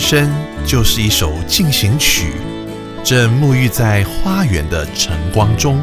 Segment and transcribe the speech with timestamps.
[0.00, 0.32] 生
[0.64, 2.32] 就是一首进行曲，
[3.04, 5.78] 正沐浴在花园的晨光中。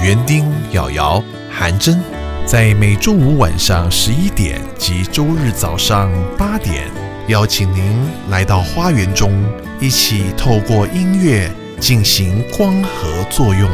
[0.00, 2.00] 园丁、瑶瑶、韩真，
[2.46, 6.84] 在每周五晚上十一点及周日早上八点，
[7.26, 9.44] 邀请您来到花园中，
[9.80, 13.68] 一起透过音乐进行光合作用。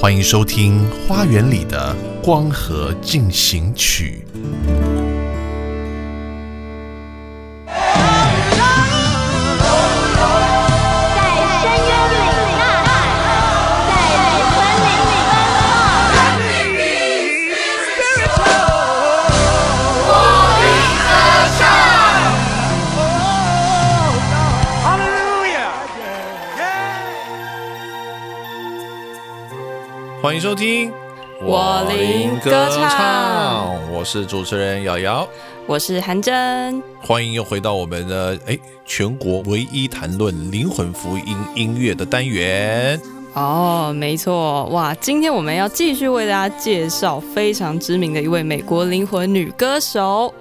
[0.00, 4.24] 欢迎收听《花园里的光合进行曲》。
[34.10, 35.28] 是主持人瑶瑶，
[35.66, 42.98] 我是韩真，欢迎又回到我们的哎全国唯一谈论灵魂福音音乐的单元。
[43.34, 50.32] 哦，没错，哇，今天我们要继续为大家介绍非常知名的一位美国灵魂女歌手。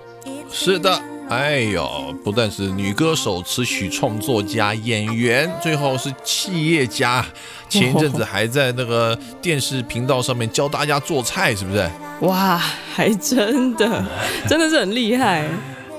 [0.50, 0.98] 是的。
[1.30, 7.25] 哎呦，不但是女歌手、词曲创作家、演员，最后是企业家。
[7.67, 11.89] 前一阵子还在那个电视频道上面教大家做菜，是不是？
[12.22, 12.58] 哇，
[12.95, 14.06] 还真的，
[14.47, 15.45] 真的是很厉害。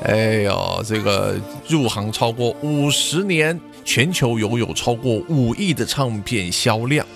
[0.05, 1.37] 哎呦，这个
[1.69, 7.07] 入行超过五十年，全球拥有超过五亿的唱片销量，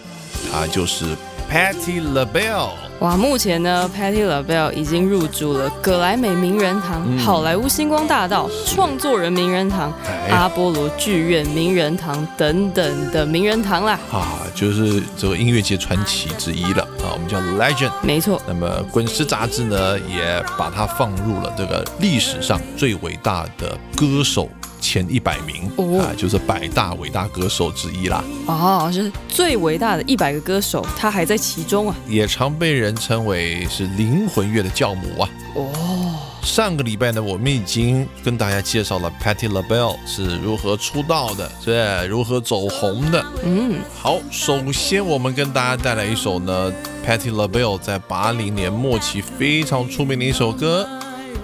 [0.50, 1.16] 他就是
[1.53, 2.70] Patti LaBelle。
[3.00, 9.92] 哇，目前呢，Patty LaBelle 已经入驻了葛莱美名人堂、好莱坞星光大道、创作人名人堂、
[10.31, 14.00] 阿波罗剧院名人堂等等的名人堂啦。
[14.11, 17.93] 啊，就是这个音乐界传奇之一了啊，我们叫 Legend。
[18.03, 18.41] 没错。
[18.47, 24.49] 那么《滚石》杂志呢，也把它放入了这个历史上最伟大的歌手。
[24.81, 28.25] 前一百名啊，就是百大伟大歌手之一啦。
[28.47, 31.94] 哦，是最伟大的一百个歌手，他还在其中啊。
[32.09, 35.31] 也常被人称为是灵魂乐的教母啊。
[35.55, 36.01] 哦，
[36.42, 43.25] 上个礼拜呢，我们已经跟大家介绍了 Patti LaBelle 是如何出道的，是，如何走红的。
[43.44, 46.72] 嗯，好，首先我们跟大家带来一首呢
[47.06, 50.86] ，Patti LaBelle 在八零年末期非常出名的一首歌。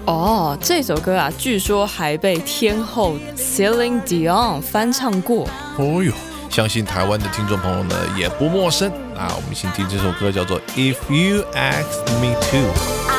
[0.05, 5.47] 哦，这首歌啊，据说还被天后 Celine Dion 翻唱过。
[5.77, 6.13] 哦哟，
[6.49, 9.33] 相信台湾的听众朋友呢也不陌生啊。
[9.33, 13.18] 我们先听这首歌，叫做 If You Ask Me To。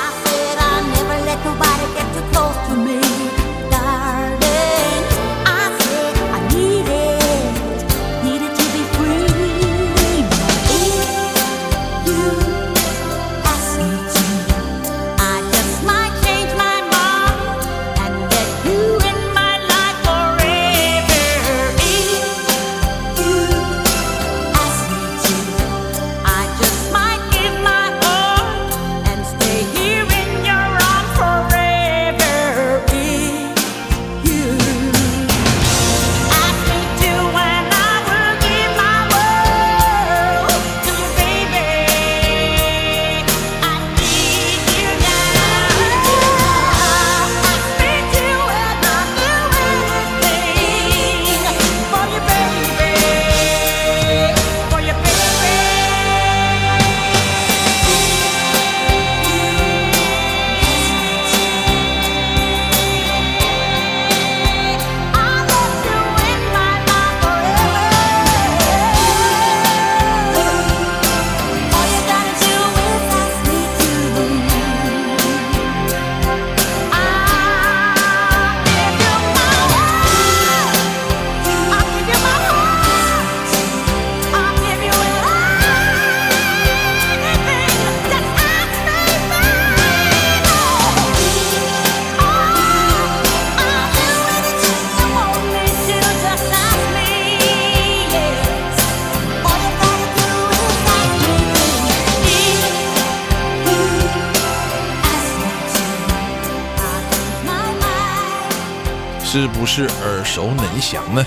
[110.80, 111.24] 熟能详呢？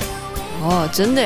[0.62, 1.22] 哦，真的。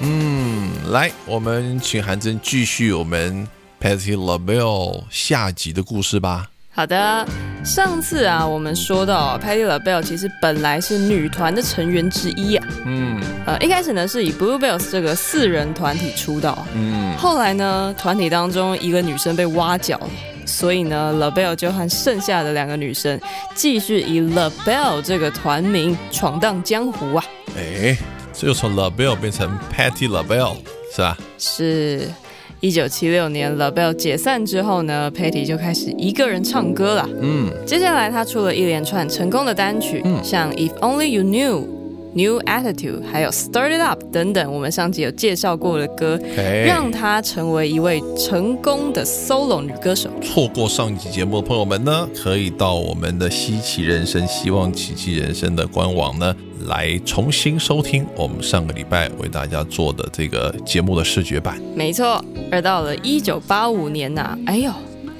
[0.00, 3.46] 嗯，来，我们请韩真继续我们
[3.80, 6.48] Patty LaBelle 下集的故事吧。
[6.74, 7.26] 好的，
[7.64, 12.66] 上次啊，我们说到 Patty LaBelle 其实本来是女团的成员之一啊。
[12.86, 13.20] 嗯。
[13.44, 16.66] 呃，一开始呢是以 Bluebells 这个四人团体出道。
[16.74, 17.14] 嗯。
[17.18, 20.10] 后来呢，团体当中一个女生被挖角了，
[20.46, 23.20] 所以呢，LaBelle 就和剩下的两个女生
[23.54, 27.24] 继续以 LaBelle 这个团名闯荡江湖啊。
[27.56, 27.96] 哎，
[28.32, 30.56] 这又从 LaBelle 变成 Patty LaBelle
[30.94, 31.16] 是吧？
[31.38, 32.08] 是。
[32.60, 37.08] 一九七六年，LaBelle 解散之后呢，Patty 就开始一个人唱歌了。
[37.20, 41.81] 嗯，接下来他出了一连串成功的单曲，像 If Only You Knew。
[42.14, 46.20] New Attitude，还有 Started Up 等等，我们上集有介绍过的歌，
[46.66, 50.10] 让她成为一位成功的 solo 女歌手。
[50.22, 56.34] 错过上一集节目的朋友们呢，可以到我们的稀奇人生、希望奇迹人生的官网呢，
[56.66, 61.60] 来重新收听我们上个礼拜为大家做的这个节目的视觉版。
[61.74, 64.70] 没错，而到了一九八五年呐，哎呦。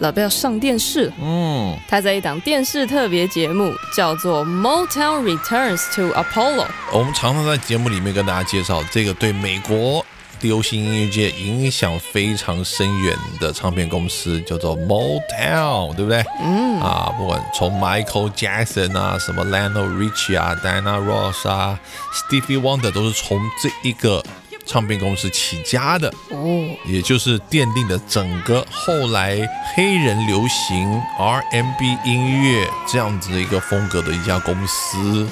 [0.02, 1.10] 老贝要上电视。
[1.22, 6.66] 嗯，他在一档电视特别节目叫做《Motown Returns to Apollo》。
[6.92, 10.04] 我们常常在节目里面跟大家介绍这个对美国
[10.40, 16.24] 流行音乐界影响非常深远的唱片公司，叫做 Motown，对不对？
[16.42, 16.80] 嗯。
[16.80, 21.78] 啊，不管从 Michael Jackson 啊，什么 Lionel Richie 啊，Diana Ross 啊
[22.12, 24.20] ，Stevie Wonder 都是从这一个。
[24.64, 29.38] 唱片公司起家的哦，也就是奠定了整个后来
[29.74, 35.26] 黑人流行 R&B 音乐这样子的一个风格的一家公司，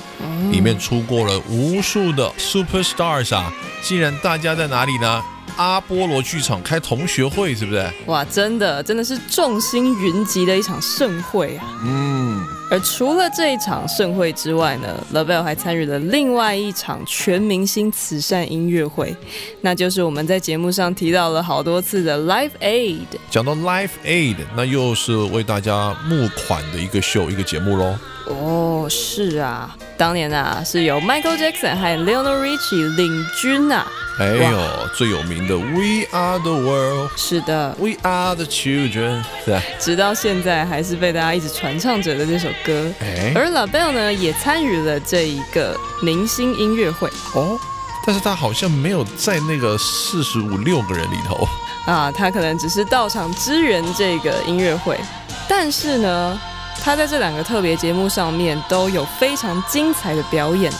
[0.50, 3.52] 里面出过了无数的 super stars 啊！
[3.82, 5.22] 既然大家在哪里呢？
[5.56, 7.92] 阿波罗剧场开同学会是不是？
[8.06, 11.66] 哇，真的真的是众星云集的一场盛会啊！
[11.84, 19.14] 嗯，而除了这一场盛会之外呢，LaBelle 还参与了另外一场全明星慈善音乐会，
[19.60, 23.06] 那就是我们在节目上提到了好多次的 Live Aid。
[23.28, 27.98] 讲到 Live Aid，那又是为大家募款的一个秀一个节目喽。
[28.26, 33.84] 哦，是啊，当年啊是由 Michael Jackson 和 Leonard Richie 领军啊。
[34.20, 39.62] 哎呦，最有名的 We Are the World，是的，We Are the Children，是吧？
[39.78, 42.92] 直到现在还是被大家一直传唱着的这首歌。
[43.00, 47.08] 哎，而 LaBelle 呢也参与了这一个明星音乐会。
[47.34, 47.58] 哦，
[48.06, 51.48] 但是他好像没有在那个四十五六个人里头。
[51.86, 55.00] 啊，他可能只是到场支援这个音乐会，
[55.48, 56.38] 但是呢。
[56.82, 60.72] 他在这两个特别节目上面都有非常精彩的表演，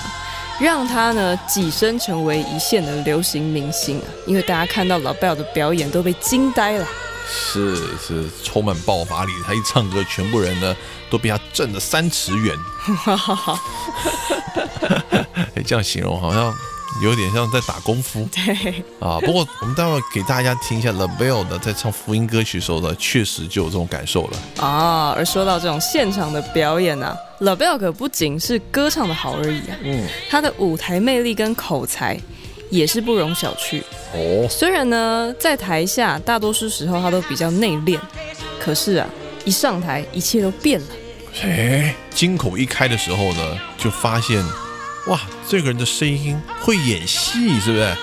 [0.60, 4.04] 让他呢跻身成为一线的流行明星啊！
[4.26, 6.86] 因为大家看到老贝尔的表演都被惊呆了，
[7.26, 10.76] 是是充满爆发力，他一唱歌，全部人呢
[11.08, 12.54] 都被他震了三尺远。
[15.56, 16.54] 哎，这样形容好像。
[17.02, 19.18] 有点像在打功夫， 对啊。
[19.20, 25.14] 不过我们待会给大家听一下 l a b e l 的在唱福音歌曲的时候呢，确实就有这种感受了啊。
[25.16, 32.18] 而说到这种现场的表演呢 l a b e l 可不仅是歌唱的好而已啊，嗯，他的舞台魅力跟口才
[32.70, 33.80] 也是不容小觑
[34.12, 34.46] 哦。
[34.50, 37.98] 虽然呢，在台下大多数时候他都比较内敛，
[38.60, 39.06] 可是啊，
[39.44, 40.86] 一上台一切都变了。
[41.42, 44.44] 哎，金口一开的时候呢，就发现。
[45.06, 47.96] 哇，这个人的声音会演戏，是不是？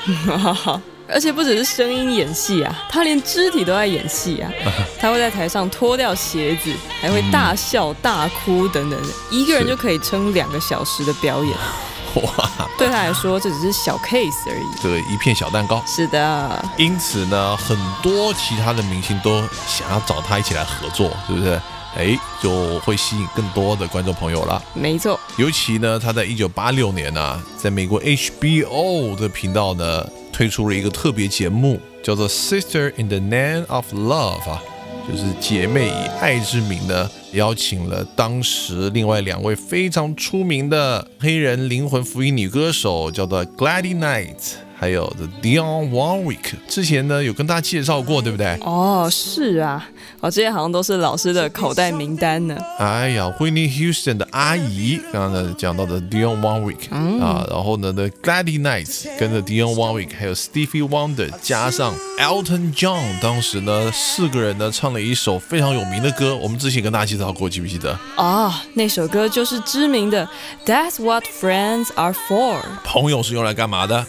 [1.09, 4.51] 而且不只是声音演戏啊，他连肢体都在演戏啊。
[4.99, 8.99] 他会在台上脱掉鞋子，还会大笑、大哭等等，
[9.31, 11.55] 一个人就可以撑两个小时的表演。
[12.15, 15.81] 哇，对他来说这只是小 case 而已，对一片小蛋糕。
[15.85, 21.61] 是的，因此呢，很多其他的明星都想要找他一起来合作，是不是？
[21.97, 24.61] 哎，就会吸引更多的观众朋友了。
[24.75, 34.61] 没错，尤其呢，他在一九八六年呢，在美国 HBO 的频道呢，推出了一个特别节目，叫做《Sister in the Name of Love》啊，
[35.09, 44.66] 就是姐妹以爱之名呢，邀请了当时另外两位非常出名的黑人灵魂福音女歌手，叫做 Gladys Knight。
[44.79, 48.55] 还有 The Dion Warwick，之前呢有跟大家介绍过，对不对？
[48.61, 52.55] 哦，是啊，哦，这些好像都是老师的口袋名单呢。
[52.77, 67.97] 哎呀，Whitney Houston 的阿姨，刚刚呢讲到的 Dion Warwick 啊，然后呢 The Gladys Knights 跟着 Dion Warwick，还有 Stevie Wonder，加上 Elton John，当时呢四个人呢唱了一首非常有名的歌，我们之前跟大家介绍过，记不记得？
[68.15, 70.29] 啊，那首歌就是知名的
[70.67, 74.05] That's What Friends Are For，朋友是用来干嘛的？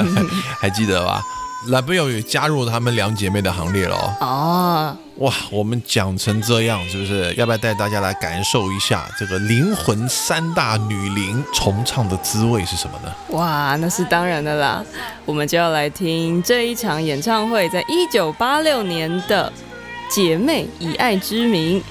[0.60, 1.22] 还记得吧
[1.68, 4.16] ？LaBelle 也加入他们两姐妹的行列了哦。
[4.20, 7.32] 哦，哇，我们讲成这样，是不是？
[7.34, 13.12] 要不要带大家来感受一下这个灵魂三大女灵重唱的滋味是什么呢？
[13.28, 14.84] 哇，那是当然的啦。
[15.24, 19.52] 我们就要来听这一场演唱会，在一九八六年的
[20.10, 21.82] 姐妹以爱之名。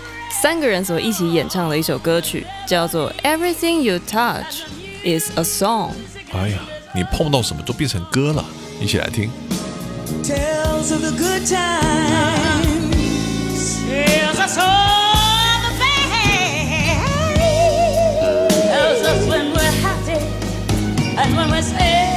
[0.41, 4.63] 三个人所一起演唱的一首歌曲，叫做《Everything You Touch
[5.03, 5.89] Is a Song》。
[6.33, 6.59] 哎呀，
[6.93, 8.43] 你碰到什么都变成歌了，
[8.79, 9.29] 一起来听。
[21.63, 22.10] 是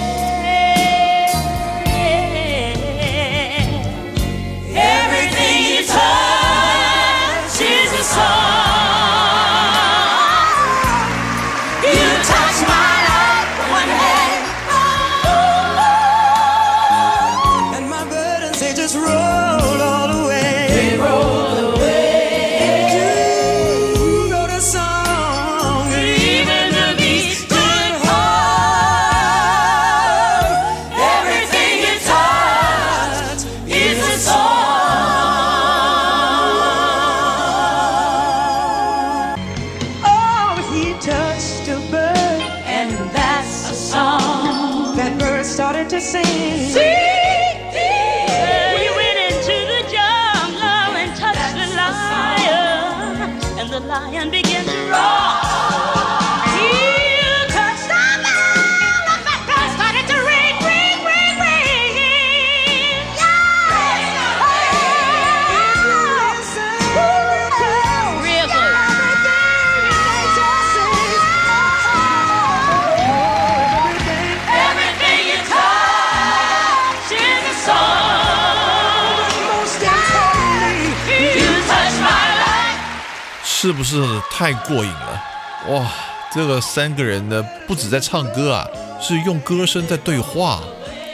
[84.66, 85.22] 过瘾了？
[85.68, 85.90] 哇，
[86.32, 88.66] 这个三个人呢，不止在唱歌啊，
[89.00, 90.60] 是用歌声在对话。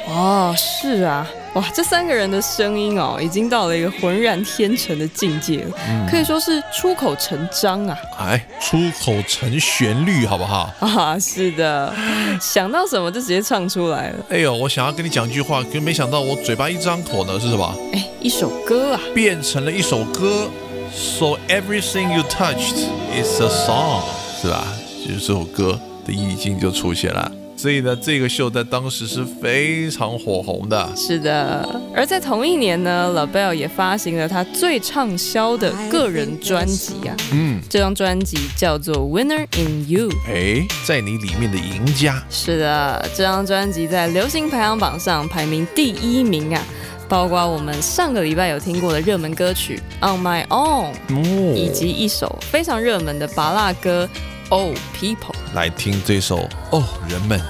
[0.09, 5.77] 哦，是啊，哇，这三个人的声音哦，已经到了一个浑然天成的境界了，
[6.11, 7.97] 可以说是出口成章啊。
[8.19, 10.69] 哎，出口成旋律，好不好？
[10.81, 11.95] 啊，是的，
[12.41, 14.17] 想到什么就直接唱出来了。
[14.31, 17.73] 哎呦，我想要跟你讲一句话，可没想到我嘴巴一张口呢，是什么？
[17.93, 20.49] 哎，一首歌啊，变成了一首歌。
[20.93, 22.77] So everything you touched
[23.15, 24.03] is a song，
[24.41, 24.65] 是吧？
[25.07, 27.31] 就是这首歌的意境就出现了。
[27.57, 30.89] 所以呢，这个秀在当时是非常火红的。
[30.97, 37.15] 是的，而在同一年呢，LaBelle 也发行了他最畅销的个人专辑啊。
[37.33, 40.09] 嗯，这张专辑叫做《Winner in You》。
[40.27, 42.23] 哎，在你里面的赢家。
[42.31, 46.63] 是的，这张专辑在流行排行榜上排名第一名啊。
[47.11, 50.95] 包括我们上个礼拜有听过的热门歌曲《On My Own》，
[51.55, 54.09] 以及一首非常热门的巴拉歌
[54.49, 55.17] 《Oh People》。
[55.53, 56.39] 来听这首
[56.71, 57.41] 《Oh 人们》。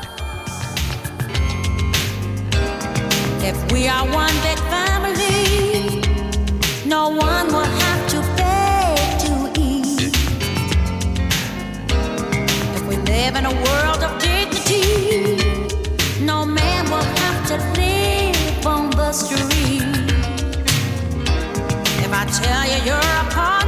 [22.32, 23.59] Tell you you're a part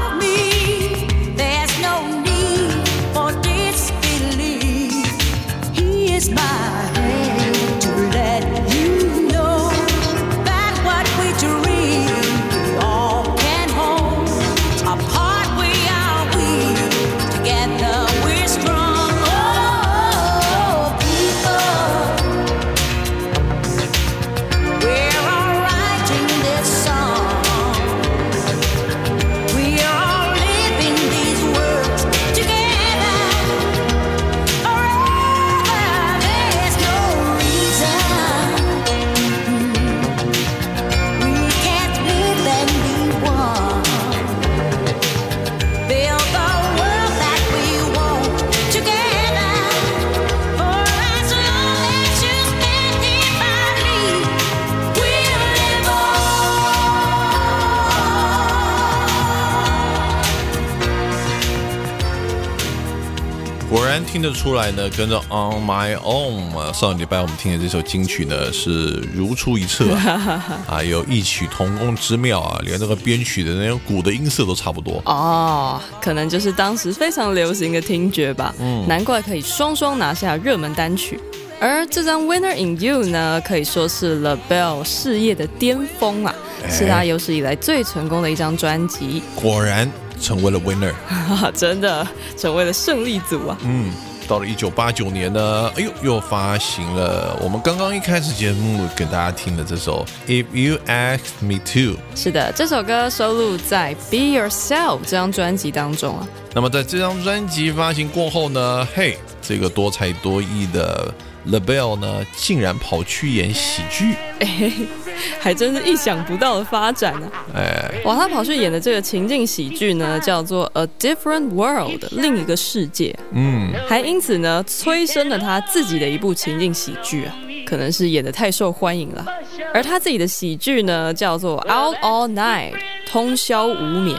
[64.12, 69.94] 听得出来呢，跟着 On My Own 啊，上礼拜我们听的这首金曲呢是如出一辙
[70.68, 81.18] 啊，有异曲同工之妙啊，连那个编曲的那种鼓的音色都差不多哦，可能就是当时非常流行的听觉吧，嗯，难怪可以双双拿下热门单曲。
[81.58, 86.34] 而这张 Winner in You 呢，可以说是 l a b e l l 事业的巅峰啊，
[86.68, 89.22] 是他有史以来最成功的一张专辑。
[89.34, 89.90] 果然。
[90.22, 90.92] 成为了 winner，
[91.52, 92.06] 真的
[92.38, 93.58] 成为了胜利组啊！
[93.64, 93.92] 嗯，
[94.28, 101.96] 到了一九八九年呢，哎呦，又发行了我们刚刚一开始节目给大家听的这首《If You Ask Me To》。
[102.14, 106.26] 是的，这首歌收录在《Be Yourself》这张专辑当中啊。
[106.54, 111.12] 那么在这张专辑发行过后呢，嘿，这个多才多艺的
[111.48, 114.14] LaBelle 呢，竟然跑去演喜剧。
[115.38, 117.30] 还真是意想不到的发展呢！
[117.54, 123.14] 哎，哇，他跑去演的这个情境喜剧呢，叫做《A Different World》另一个世界。
[123.32, 127.34] 嗯，还因此呢，催生了他自己的一部情境喜剧啊，
[127.66, 129.26] 可能是演的太受欢迎了。
[129.74, 132.72] 而他自己的喜剧呢，叫做《Out All Night》。
[133.12, 134.18] 通宵无眠。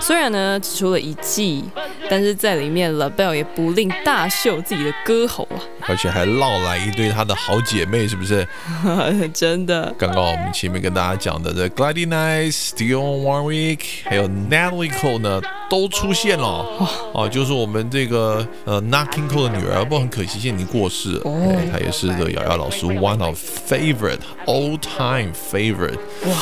[0.00, 1.62] 虽然呢只出了一季，
[2.10, 8.46] 但是在里面，LaBelle 也不吝大秀自己的歌喉啊，而且还唠来一堆她的好姐妹，是不是？
[9.32, 9.94] 真的。
[9.96, 16.66] 刚刚我们前面跟大家讲的这 Gladys Knight、Dionne Warwick，还有 Natalie Cole 呢，都出现了。
[17.12, 21.20] 哦，就是我们这个呃 Knocking Cole 的女儿，不过很可惜，现在已经过世了。
[21.24, 25.98] 哦，她也是这瑶瑶老师 One of Favorite All Time Favorite。
[26.26, 26.36] 哇。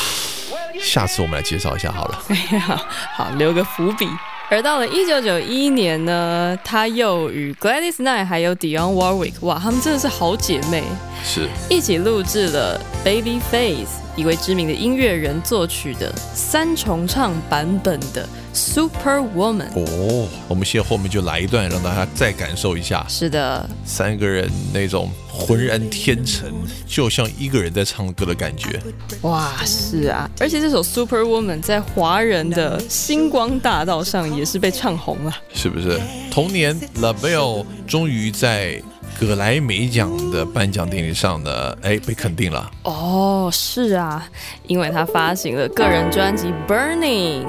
[0.81, 2.23] 下次我们来介绍一下好了。
[2.29, 2.81] 哎呀，
[3.15, 4.09] 好留个伏笔。
[4.49, 10.85] 而到了一九九一年呢，他又与 Gladys Knight 还有 Dionne Warwick，哇，他们真的是好姐妹，
[11.25, 18.29] 是一起录制了 Babyface，一位知名的音乐人作曲的三重唱版本的。
[18.53, 23.05] Super Woman 哦，我们先后面就来一段，让大家再感受一下。
[23.07, 26.51] 是的，三个人那种浑然天成，
[26.87, 28.81] 就像一个人在唱歌的感觉。
[29.21, 36.01] 哇，是啊，而且这首 Super Woman 在华人的星光大道上也是被唱红了，是不是？
[36.31, 38.83] 同年，LaBelle 终于在。
[39.19, 42.71] 格莱美奖的颁奖典礼上呢，哎，被肯定了。
[42.83, 44.29] 哦，是啊，
[44.67, 47.45] 因为他发行了个人专辑《Burning》，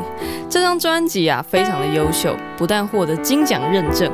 [0.49, 4.09] 这张专辑啊非常的优秀，不但获得金奖认证，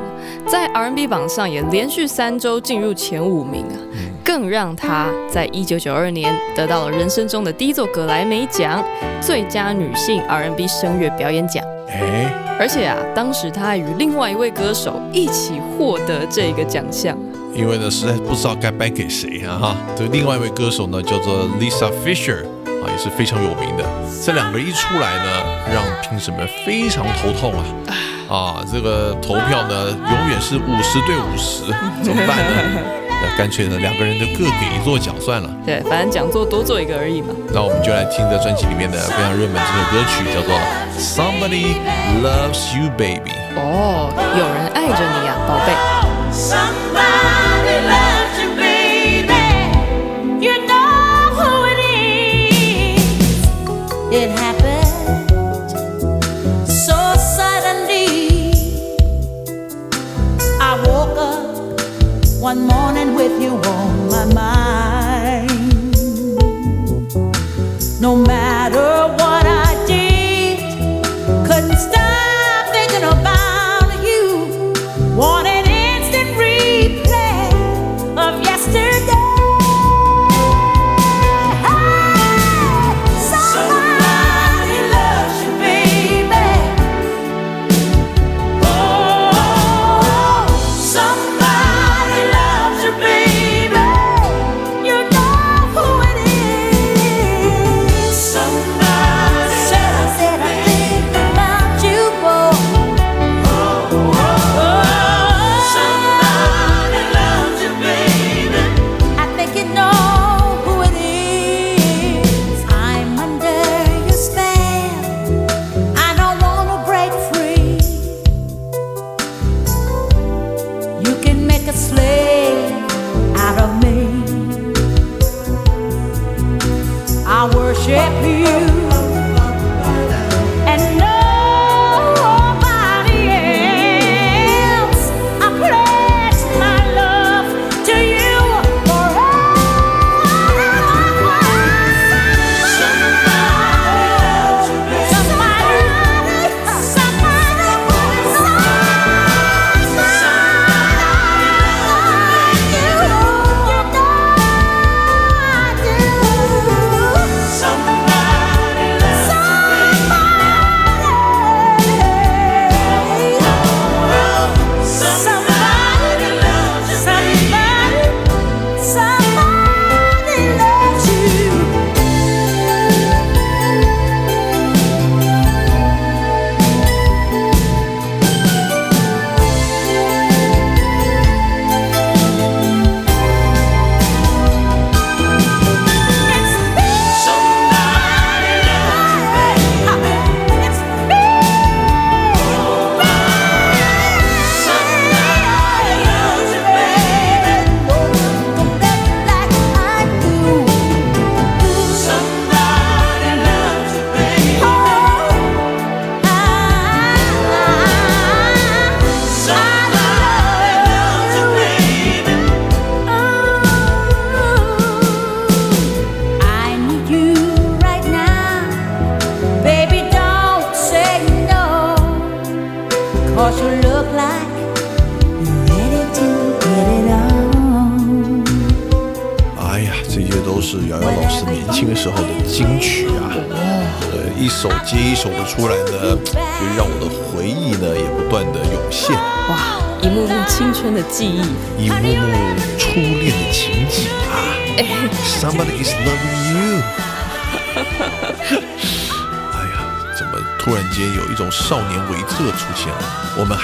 [0.48, 3.78] 在 R&B 榜上也连续三周进入前五名啊，
[4.24, 8.84] 更让他在一九九二年得到了人生中的第一座格莱美奖——
[9.22, 11.64] 最佳女性 R&B 声乐表演奖。
[11.88, 17.16] 哎，而且啊，当时他还与另外一位歌手一起获得这个奖项。
[17.54, 19.76] 因为呢，实在不知道该颁给谁啊哈。
[19.96, 23.84] 这另外一位歌手呢，叫做 Lisa Fisher 啊，也是非常有名的。
[24.24, 27.64] 这两个人一出来呢，让评审们非常头痛啊
[28.28, 28.64] 啊！
[28.70, 31.62] 这个投票呢，永远是五十对五十，
[32.02, 32.80] 怎么办呢？
[33.22, 35.48] 那干脆呢，两个人就各给一座奖算了。
[35.64, 37.28] 对，反正讲座多做一个而已嘛。
[37.52, 40.58] 那我们就来听这专辑里面的非常热门这首歌曲，叫做
[40.98, 41.76] Somebody
[42.20, 43.32] Loves You Baby。
[43.56, 46.03] 哦，有人爱着你呀，宝贝。
[46.36, 47.53] It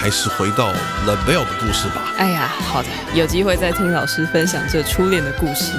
[0.00, 0.68] 还是回到
[1.06, 2.14] La Belle 的故事吧。
[2.16, 5.74] 哎呀，好的，有机会再听老师分享这初恋的故事。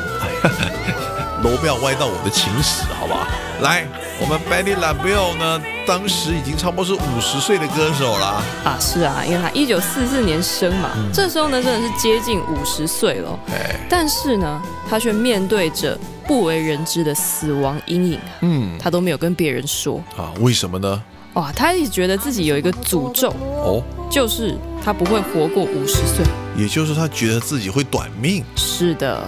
[1.43, 3.25] 楼不要歪到我的情史，好不好？
[3.61, 3.83] 来，
[4.19, 8.43] 我们 Betty La Belle 呢，当时已经差不多是五十岁的歌手了。
[8.63, 13.39] 啊，是啊，因为他一九四四年生嘛，这时候呢真的是接近五十岁了。
[13.51, 15.97] 哎，但是呢，他却面对着。
[16.27, 20.31] 不为人知的死亡阴影，嗯，他都没有跟别人说啊？
[20.39, 21.03] 为什么呢？
[21.33, 26.25] 哇，他一直觉得自己有一个诅咒哦，就是他不会活过五十岁，
[26.57, 28.43] 也就是他觉得自己会短命。
[28.57, 29.25] 是的，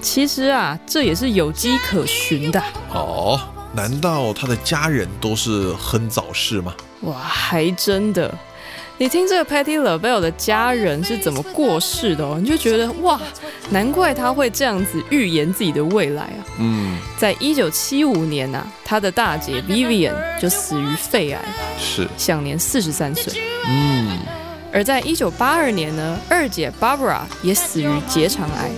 [0.00, 2.62] 其实啊，这也是有迹可循的。
[2.90, 3.40] 哦，
[3.74, 6.72] 难道他的家人都是很早逝吗？
[7.00, 8.32] 哇，还真的。
[9.02, 13.20] 你听这个 Patty LaBelle 的家人是怎么过世的哦，你就觉得哇，
[13.70, 16.38] 难怪他会这样子预言自己的未来啊。
[16.60, 21.42] 嗯，在一九七五年呐，他的大姐 Vivian 就死于肺癌，
[21.76, 23.42] 是享年四十三岁。
[23.66, 24.20] 嗯，
[24.72, 28.70] 而在一九八二年呢，二姐 Barbara 也死于结肠癌，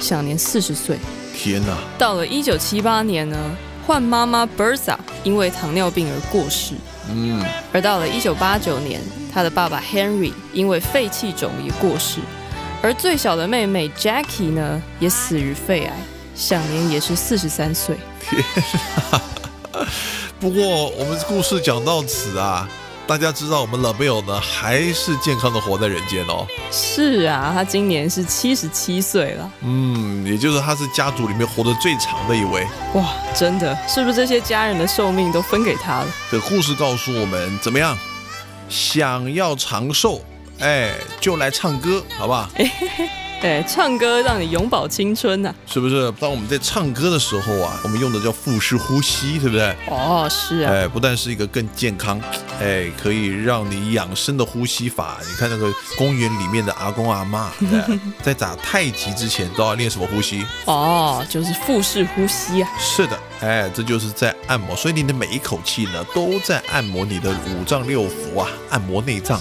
[0.00, 0.96] 享年四十岁。
[1.36, 1.76] 天哪！
[1.98, 3.36] 到了一九七八年呢，
[3.84, 6.76] 换妈妈 Bertha 因为糖尿病而过世。
[7.08, 9.00] 嗯，而到了一九八九年。
[9.34, 12.20] 他的爸爸 Henry 因为肺气肿也过世，
[12.82, 15.96] 而最小的妹妹 Jackie 呢，也死于肺癌，
[16.34, 17.96] 享年也是四十三岁。
[18.20, 18.44] 天，
[20.38, 22.68] 不过我们故事讲到此啊，
[23.06, 26.46] 大家知道我们 LaBelle 呢还是健康的活在人间哦。
[26.70, 29.50] 是啊，他今年是七十七岁了。
[29.60, 32.66] 嗯，也就是他是家族里面活得最长的一位。
[32.94, 36.06] 哇，真的是不是这些家人的寿命都分给他了？
[36.30, 37.96] 这故事告诉我们怎么样？
[38.68, 40.22] 想要长寿，
[40.60, 42.48] 哎，就来唱歌，好不好？
[43.42, 46.12] 对，唱歌让你永葆青春呐，是不是？
[46.12, 49.76] 当我们在唱歌的时候啊，我们用的叫腹式呼吸，对不对？
[49.88, 50.72] 哦，是啊。
[50.72, 52.20] 哎，不但是一个更健康，
[52.60, 55.18] 哎，可以让你养生的呼吸法。
[55.28, 57.50] 你看那个公园里面的阿公阿妈，
[58.22, 60.46] 在打太极之前都要练什么呼吸？
[60.66, 62.70] 哦，就是腹式呼吸啊。
[62.78, 63.18] 是的。
[63.40, 69.40] 哎，这就是在按摩，所以你的每一口气呢，都在按摩你的五脏六腑啊，按摩内脏。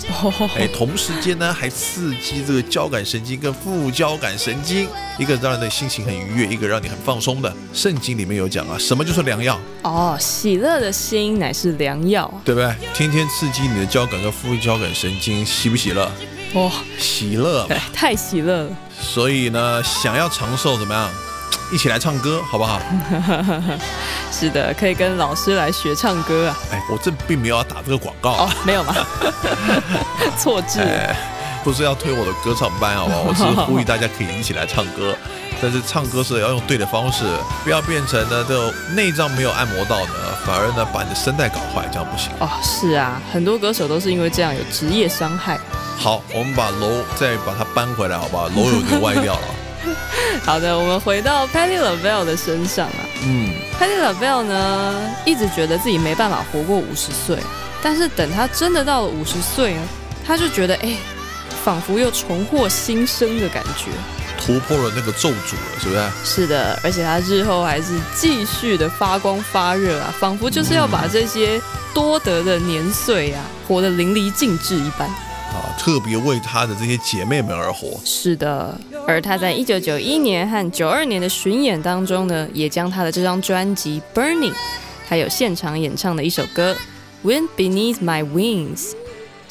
[0.56, 7.54] 哎，同时间呢，还刺激这个交感神经跟副交感神经，一个让人的心情很愉悦，一个让你很放松的。
[7.74, 9.60] 圣经里面有讲啊，什么就是良药？
[9.84, 12.74] 哦，喜乐的心乃是良药，对不对？
[12.94, 16.10] 天天刺激你的交感跟副交感神经，喜不喜乐？
[16.54, 18.70] 哇，喜乐，太喜乐了。
[19.00, 21.10] 所以呢，想要长寿怎么样？
[21.74, 22.82] 一起来唱歌好不好？
[24.30, 26.60] 是的，可以跟老师来学唱歌啊！
[26.70, 28.94] 哎，我这并没有要打这个广告哦，没有吗？
[30.38, 30.82] 错字，
[31.64, 33.22] 不是要推我的歌唱班好不好？
[33.28, 35.16] 我只是呼吁大家可以一起来唱歌，
[35.62, 37.24] 但是唱歌是要用对的方式，
[37.64, 40.14] 不要变成呢这内脏没有按摩到呢，
[40.46, 42.50] 反而呢把你的声带搞坏，这样不行哦。
[42.64, 45.60] 是啊，很多歌手都是因为这样有职业伤害。
[45.98, 48.48] 好，我们把楼再把它搬回来好不好？
[48.48, 49.48] 楼有点歪掉了。
[50.46, 53.02] 好的，我们回到 Patty LaBelle 的身上啊。
[53.24, 57.38] 嗯，Patty LaBelle 呢，一直觉得自己没办法活过五十岁，
[57.82, 59.82] 但是等他真的到了五十岁呢，
[60.26, 60.96] 他就觉得哎，
[61.64, 63.92] 仿佛又重获新生的感觉，
[64.40, 66.02] 突破了那个咒诅了，是不是？
[66.24, 71.62] 是的，而且他日后还是继续的发光发热啊，仿佛就是要把这些
[71.94, 75.08] 多得的年岁啊，活得淋漓尽致一般。
[75.08, 78.00] 啊，特别为他的这些姐妹们而活。
[78.06, 84.52] 是的，而他在一九九一年和九二年的巡演当中呢，也将他的这张专辑《Burning》，
[85.08, 86.76] 还有现场演唱的一首歌
[87.28, 88.78] 《Wind Beneath My Wings》，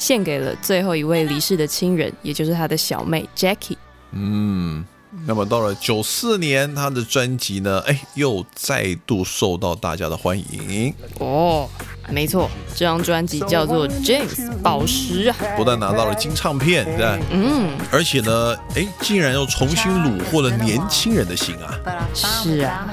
[0.01, 3.77] 献给了最后一位离世的亲人，也就是他的小妹 Jackie。
[4.11, 4.83] 嗯。
[5.27, 10.91] 那么到了九四年，他的专辑呢，哎，又再度受到大家的欢迎。
[11.19, 11.69] 哦，
[12.09, 17.19] 没错，这张专辑叫做《James 宝石》啊，不但拿到了金唱片，对吧？
[17.29, 22.07] 嗯，而且呢，哎，竟然又重新虏获了年轻人的心啊！
[22.15, 22.89] 是啊，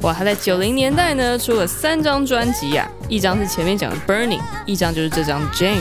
[0.00, 5.78] 哇，他在九零年代呢出了三张专辑啊，一张是前面讲的《Burning》，一张就是这张《James》，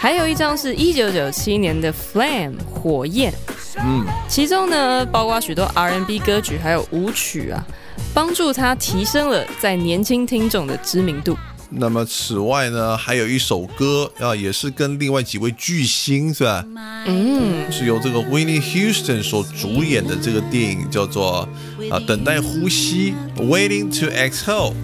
[0.00, 3.34] 还有一张是一九九七年的《Flame》火焰。
[3.84, 7.64] 嗯，其中呢，包括许多 R&B 歌曲，还有舞曲啊，
[8.14, 11.36] 帮助他提升了在年轻听众的知名度。
[11.70, 16.64] 那么此外呢，还有一首歌啊，也是跟另外几位巨星是吧？
[17.06, 21.48] 嗯，是由这个 Winnie Houston 所主演的这个电影叫做
[21.90, 24.74] 啊，等待呼吸 Waiting to Exhale。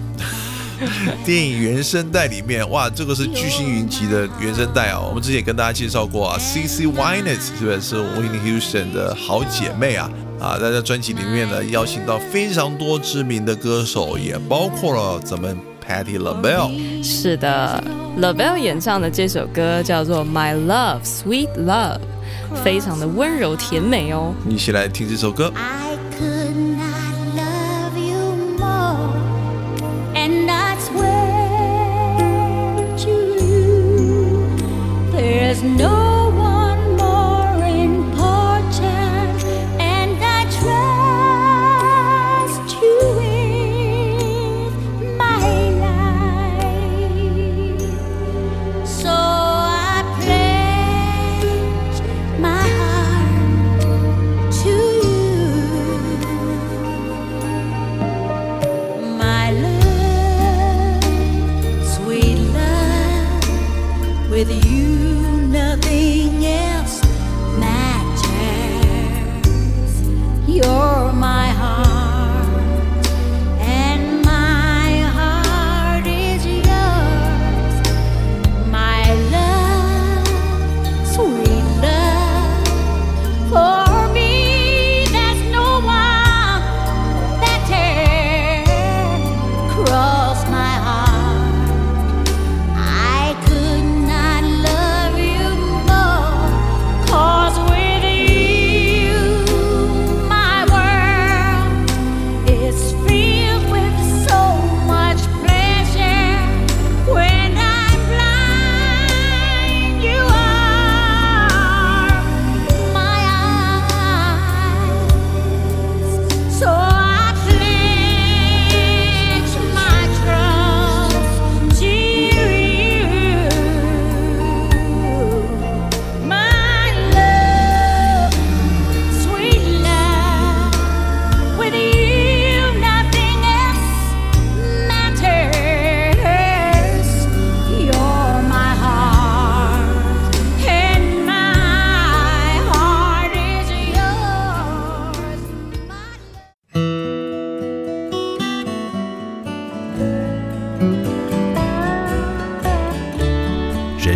[1.25, 4.99] 电影原声带里面，哇，这个是巨星云集的原声带啊！
[4.99, 10.09] 我们之前也跟大家介绍过啊，C C Winans 是不是是 Winnie Houston 的好姐妹啊？
[10.39, 17.03] 啊，在这专辑里面呢，邀请到非常多知名的歌手，也包括了咱们 Patty LaBelle。
[17.03, 17.83] 是的
[18.19, 21.99] ，LaBelle 演唱的这首歌叫做 My Love Sweet Love，
[22.63, 24.33] 非常的温柔甜美哦。
[24.49, 25.51] 一起来听这首歌。
[30.97, 33.13] Where to?
[33.41, 36.04] You, there's no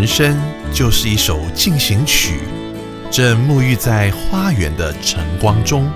[0.10, 0.36] 生
[0.74, 2.40] 就是一首进行曲，
[3.12, 5.88] 正沐浴在花园的晨光中。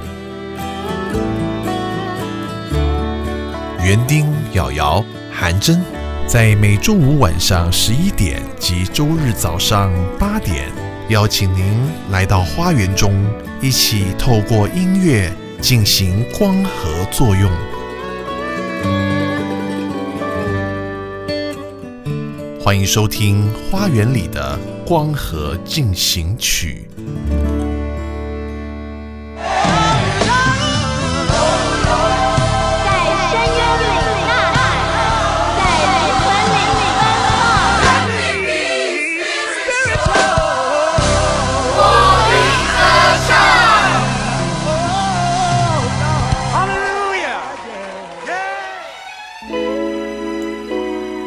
[3.83, 5.81] 园丁、瑶瑶、韩真，
[6.27, 10.67] 在每周五晚上十一点及周日早上八点，
[11.09, 11.73] 邀请您
[12.11, 13.11] 来到花园中，
[13.61, 17.51] 一起透过音乐进行光合作用。
[22.63, 26.87] 欢迎收听《花园里的光合进行曲》。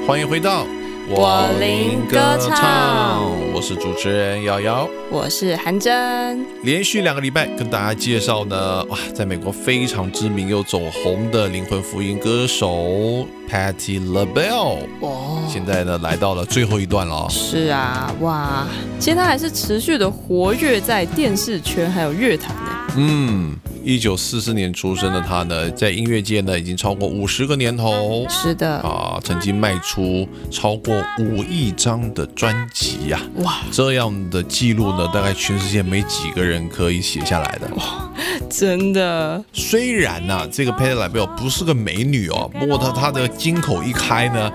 [0.07, 0.76] 欢迎回到。
[1.19, 6.45] 我灵歌唱，我是主持人瑶瑶，我是韩真。
[6.63, 14.81] 连续两个礼拜跟大家介绍呢，哇，在美国非常知名又走红的灵魂福音歌手 Patty LaBelle。
[15.01, 15.11] 哇，
[15.49, 17.27] 现在呢来到了最后一段了。
[17.31, 18.67] 是啊，哇，
[18.99, 22.95] 其实他还是持续的活跃在电视圈还有乐坛呢。
[22.99, 23.57] 嗯。
[23.87, 28.27] 一九四四年出生的他呢，在音乐界呢已经超过五十个年头。
[28.29, 33.23] 是的啊，曾经卖出超过五亿张的专辑呀！
[33.37, 37.73] 哇，这样的记录呢，大概全世界没几个人可以写下来的。
[37.77, 38.11] 哇，
[38.51, 39.45] 真的。
[39.53, 44.51] 虽然呢，这个 Patty LaBelle 不是个美女哦，不过她她的金口一开呢。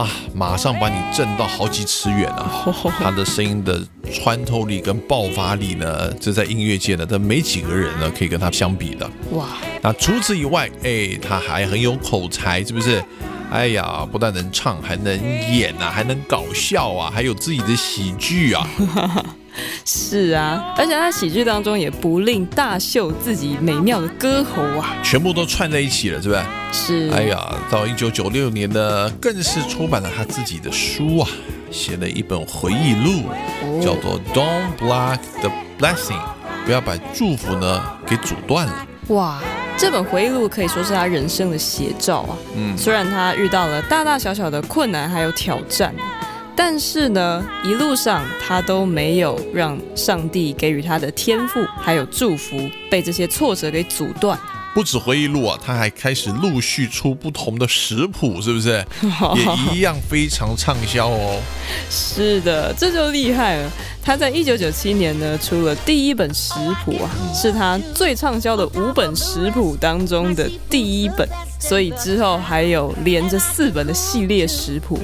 [0.00, 2.64] 啊，马上把你震到好几尺远啊！
[2.98, 3.78] 他的声音的
[4.10, 9.06] 穿透力跟爆发力呢，这在音乐界呢，这没几个人呢可以跟他相比的。
[9.32, 9.46] 哇！
[9.82, 13.04] 那除此以外，哎，他还很有口才，是不是？
[13.50, 15.12] 哎呀，不但能唱，还能
[15.52, 18.66] 演啊，还能搞笑啊，还有自己的喜剧啊。
[19.84, 26.40] 是啊，而且他喜剧当中也不吝大秀自己美妙的歌喉啊，全部都串在一起了，是不是？
[26.72, 27.10] 是。
[27.14, 31.28] 哎呀，到一九九六年呢，更是出版了他自己的书啊，
[31.70, 33.24] 写了一本回忆录，
[33.82, 36.12] 叫做《Don't Block the Blessing》，
[36.64, 38.86] 不要把祝福呢给阻断了。
[39.08, 39.40] 哇，
[39.76, 42.36] 这本回忆录可以说是他人生的写照啊。
[42.54, 45.92] 嗯，虽然他遇到了大大小小的困难还有挑战。
[46.62, 54.38] 但是呢，一路上他都没有让上帝给予他的天赋还有祝福被这些挫折给阻断。
[54.72, 58.84] 不止回忆录啊，他还开始陆续出不同的食谱，是不是？
[59.36, 61.40] 也一样非常畅销哦。
[61.90, 63.70] 是的，这就厉害了。
[64.02, 66.54] 他在一九九七年呢出了第一本食
[66.84, 71.28] 谱啊，是他最畅销的五本食谱当中的第一本。
[71.58, 74.98] 所以之后还有连着四本的系列食谱，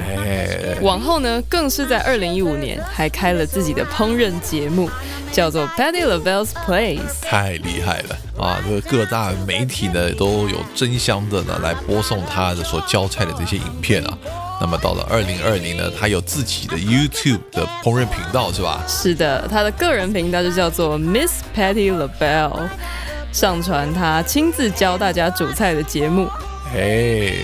[0.80, 4.88] 往后呢更是在二零一五年还开了自己的烹饪节目，
[5.30, 7.20] 叫做 Patty Lavelle's Place。
[7.20, 8.60] 太厉害了啊！
[8.66, 14.18] 这个各大媒体呢都有争相的呢来播送他的所教菜的这些影片啊。
[14.60, 18.82] 那么到了二零二零呢，他有自己的 YouTube 的烹饪频道是吧？
[18.88, 22.66] 是的，他的个人频道就叫做 Miss Patty LaBelle，
[23.32, 26.26] 上传他亲自教大家煮菜的节目。
[26.74, 27.34] 哎，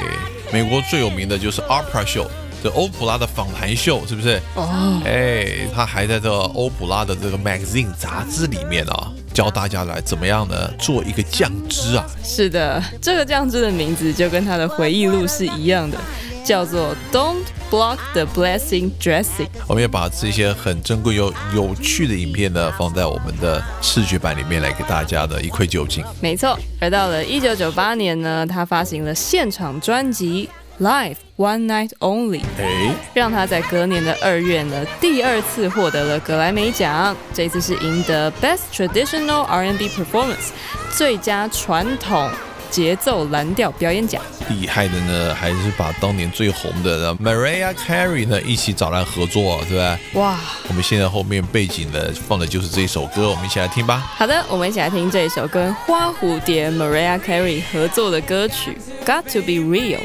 [0.51, 2.27] 美国最有名的就是 Opera Show，
[2.63, 4.41] 这欧普拉的访谈秀，是不是？
[4.55, 12.05] 哦，哎，他还在这欧普拉的这个 magazine 杂志里面啊，教大家来怎么样呢做一个酱汁啊。
[12.23, 15.99] 是的，这个酱汁的名字就跟他的回忆录是一样的。
[16.45, 19.47] 叫做 Don't block the blessing dressing。
[19.69, 26.05] 我们也把这些很珍贵又有趣的影片呢，放在我们的视觉版里面来给大家的一窥究竟。
[26.21, 30.47] 没错，而到了一九九八年呢，他发行了现场专辑
[30.83, 40.51] 《Live One Night Only》，哎，让他在隔年的二月呢，第二次获得了格莱美奖，这次是赢得 Best Traditional R&B Performance
[40.91, 42.29] 最佳传统。
[42.69, 49.99] 节奏蓝调表演奖，厉害的呢，还是把当年最红的 Mariah Carey 呢一起找来合作，对不对？
[50.15, 50.41] 哇！
[50.69, 54.11] 我们现在后面背景呢放的就是这一首歌，我们一起来听吧。
[54.17, 59.99] 好的，我们一起来听这一首跟花蝴蝶 Mariah Carey 合作的歌曲《Got to Be Real》。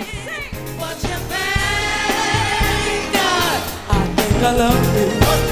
[4.39, 5.46] 是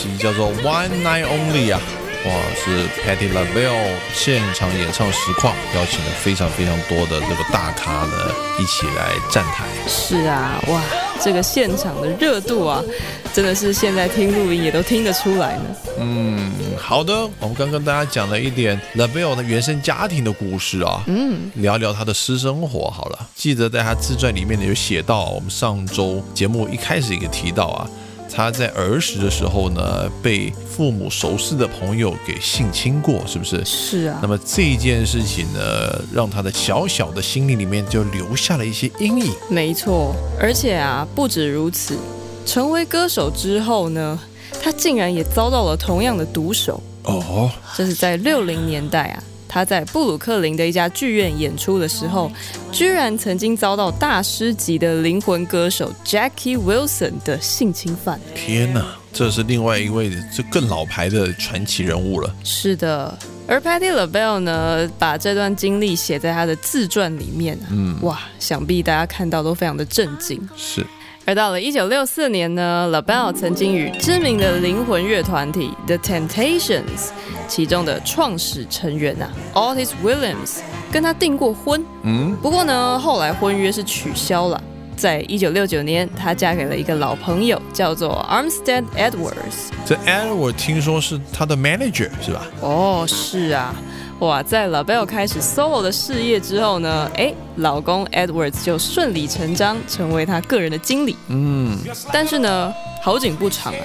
[0.00, 1.80] 辑叫做《One Night Only》啊，
[2.24, 9.66] 哇，是 Patty LaBelle 现场演唱实况，邀请了非常非常多的这个大咖呢一起来站台。
[9.86, 10.80] 是啊，哇，
[11.20, 12.82] 这个现场的热度啊，
[13.34, 15.64] 真的是现在听录音也都听得出来呢。
[15.98, 23.18] 嗯，好的，我们刚跟大家讲了一点 LaBelle 的原生家庭的故事啊，嗯，聊聊他的私生活好了。
[23.34, 27.86] 记得在他自传里面呢有写到，我们上周节目一开始也提到啊。
[28.32, 33.64] 他在儿时的时候呢，被父母熟识的朋友给性侵过，是不是？
[33.64, 34.18] 是啊。
[34.22, 35.60] 那么这件事情呢，
[36.12, 39.32] 让他的小小的心灵里面就留下了一些阴影。
[39.48, 41.96] 没错，而且啊，不止如此，
[42.46, 44.18] 成为歌手之后呢，
[44.62, 46.80] 他竟然也遭到了同样的毒手。
[47.02, 47.50] 哦。
[47.76, 49.22] 这是在六零年代啊。
[49.52, 52.30] 他在布鲁克林的一家剧院演出的时候，
[52.70, 58.20] 居然曾经遭到大师级的灵魂歌手 Jackie Wilson 的性侵犯。
[58.32, 62.32] 天哪，这是另外一位就更老牌的传奇人物了。
[62.44, 70.48] 是的，而 Patty LaBelle 呢，把这段经历写在他的自传里面啊，嗯，哇，想必大家看到都非常的震惊。
[70.56, 70.86] 是。
[71.30, 77.10] 而到了一九六四年呢，LaBelle 曾经与知名的灵魂乐团体 The Temptations
[77.46, 80.58] 其中的创始成员啊，Otis Williams
[80.90, 81.86] 跟他订过婚。
[82.02, 84.60] 嗯，不过呢，后来婚约是取消了。
[84.96, 89.70] 在一九六九年，她嫁给了一个老朋友，叫做 Armstead Edwards。
[89.86, 92.44] 这 Edward 听说是他的 manager 是吧？
[92.60, 93.72] 哦，是啊。
[94.20, 101.16] 哇，在 LaBelle 开始 solo 的事业之后呢，哎，老公 Edwards 就顺理成章成为他个人的经理。
[101.28, 101.78] 嗯，
[102.12, 103.80] 但是呢，好景不长啊，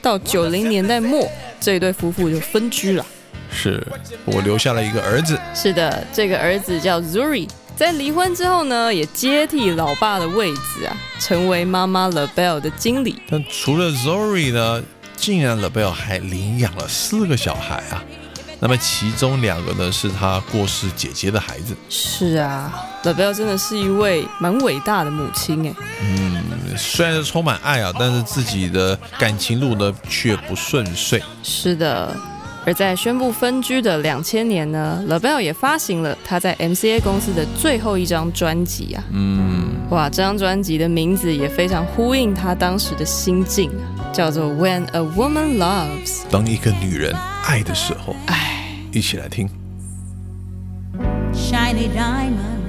[0.00, 1.28] 到九零年代末，
[1.58, 3.04] 这一对夫妇就分居了。
[3.50, 3.84] 是
[4.24, 5.36] 我留下了一个儿子。
[5.52, 13.20] 是的，这个儿子叫 Zuri，在离婚之后呢，也接替老爸的位置啊，成为妈妈 LaBelle 的经理。
[13.28, 14.80] 但除了 Zuri 呢，
[15.16, 18.04] 竟然 LaBelle 还领养了四个小孩啊。
[18.64, 21.76] 那么其中两个呢，是他过世姐姐的孩子。
[21.88, 25.74] 是啊，LaBelle 真的是一位蛮伟大的母亲哎。
[26.00, 26.40] 嗯，
[26.78, 31.20] 虽然是充满爱啊，但是自己的感情路呢却不顺遂。
[31.42, 32.16] 是的，
[32.64, 39.04] 而在宣布分居的两千年呢，LaBelle 也发行了他在 MCA 公司的最后一张专辑啊。
[39.12, 46.22] 嗯，哇，这张专辑的名字也非常呼应他当时的心境啊，叫做 When a Woman Loves。
[46.30, 48.14] 当一个女人爱的时候。
[48.26, 48.48] 哎。
[48.94, 49.48] 一起来听。
[51.32, 52.61] Shiny diamond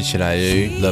[0.00, 0.36] 觉起来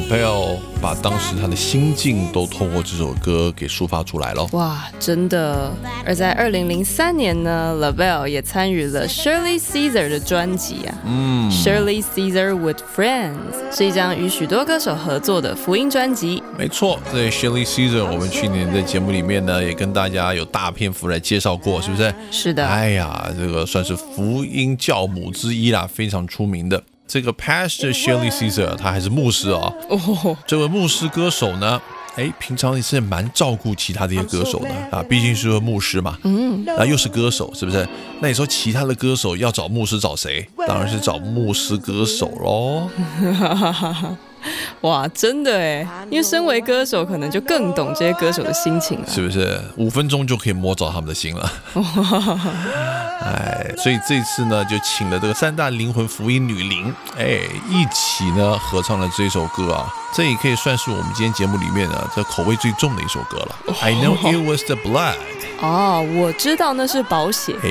[0.00, 4.46] Bell 把当时他的心境都透过这首歌给抒发出来了。
[4.52, 5.72] 哇，真的！
[6.04, 10.94] 而在二零零三年呢，LaBelle 也参与了 Shirley Caesar 的专辑啊。
[11.04, 16.42] 嗯，Shirley Caesar with Friends 是一张与许多歌手合作的福音专辑。
[16.56, 22.14] 没错，对 Shirley Caesar，我们去年在节目里面呢，也跟大家有大篇幅来介绍过，是不是？
[22.30, 22.64] 是的。
[22.66, 26.80] 哎呀，这个算是福音教母之一啦，非常出名的。
[27.08, 29.74] 这个 Pastor Shirley Caesar，他还是牧师哦。
[29.88, 31.80] 哦，这位牧师歌手呢，
[32.16, 36.18] 哎，平常也是蛮照顾其他的一些歌手的啊，毕竟是个牧师嘛。
[36.24, 37.88] 嗯，那又是歌手，是不是？
[38.20, 40.46] 那你说其他的歌手要找牧师找谁？
[40.66, 42.90] 当然是找牧师歌手喽。
[44.82, 49.60] 哇，真的哎，因为身为歌手，可能就更懂这些歌手的心情了，是不是？
[49.76, 51.52] 五分钟就可以摸着他们的心了。
[53.20, 59.92] 哎，所以这次呢，就请了这个三大灵魂福音女灵，哎，一起呢合唱了这首歌啊。
[60.14, 63.54] 这也可以算是我们今天节目里面呢这口味最重的一首歌了。
[63.82, 65.16] I know it was the blood。
[65.60, 67.54] 哦，我知道那是保险。
[67.62, 67.68] 哎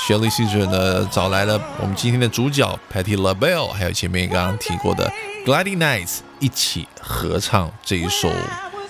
[0.00, 5.10] ，Shirley Caesar 呢找来了我们今天的主角 Patty LaBelle，还有前面刚刚提过的
[5.46, 8.28] Glady Nights 一起合唱这一首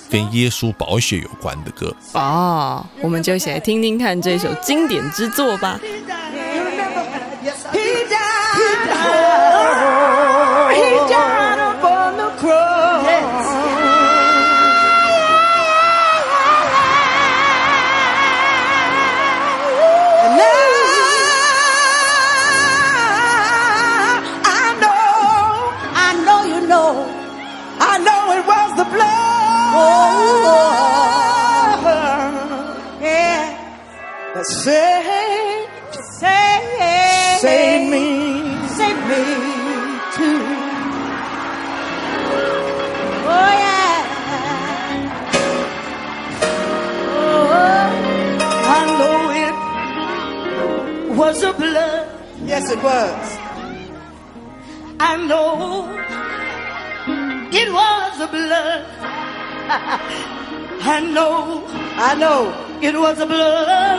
[0.09, 1.95] 跟耶稣宝血有关的歌。
[2.15, 5.79] 哦，我们就一起来听听看这首经典之作吧。
[29.79, 29.83] Oh,
[33.01, 33.45] yeah.
[34.35, 35.69] That save,
[36.21, 36.57] save
[37.41, 38.07] saved me,
[38.79, 39.23] save me
[40.17, 40.41] too.
[43.35, 43.99] Oh, yeah.
[47.19, 47.51] Oh,
[48.77, 49.55] I know it
[51.17, 52.05] was a blood.
[52.45, 53.27] Yes, it was.
[54.99, 55.89] I know
[57.53, 59.16] it was the blood.
[60.87, 61.65] I know,
[61.99, 62.55] I know.
[62.81, 63.99] it was the blood